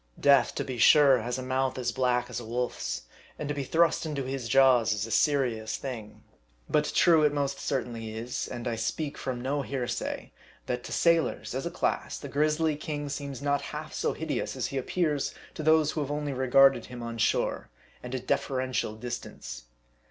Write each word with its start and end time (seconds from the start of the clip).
Death, 0.19 0.55
to 0.55 0.63
be 0.63 0.79
sure, 0.79 1.19
has 1.19 1.37
a 1.37 1.43
mouth 1.43 1.77
as 1.77 1.91
black 1.91 2.27
as 2.27 2.39
a 2.39 2.43
wolf's, 2.43 3.03
and 3.37 3.47
to 3.47 3.53
be 3.53 3.63
thrust 3.63 4.03
into 4.03 4.23
his 4.23 4.49
jaws 4.49 4.93
is 4.93 5.05
a 5.05 5.11
serious 5.11 5.77
thing. 5.77 6.23
But 6.67 6.91
true 6.95 7.21
it 7.21 7.31
most 7.31 7.59
certainly 7.59 8.15
is 8.17 8.47
and 8.47 8.67
I 8.67 8.77
speak 8.77 9.15
from 9.15 9.39
no 9.39 9.61
hearsay 9.61 10.31
that 10.65 10.83
to 10.85 10.91
sailors, 10.91 11.53
as 11.53 11.67
a 11.67 11.69
class, 11.69 12.17
the 12.17 12.29
grisly 12.29 12.75
king 12.75 13.09
seems 13.09 13.43
not 13.43 13.61
half 13.77 13.93
so 13.93 14.13
hideous 14.13 14.55
as 14.55 14.65
he 14.65 14.77
appears 14.79 15.35
to 15.53 15.61
those 15.61 15.91
who 15.91 16.01
have 16.01 16.09
only 16.09 16.33
regarded 16.33 16.85
him 16.87 17.03
on 17.03 17.19
shore, 17.19 17.69
and 18.01 18.15
at 18.15 18.23
a 18.23 18.25
deferential 18.25 18.95
dis 18.95 19.19
tance. 19.19 19.63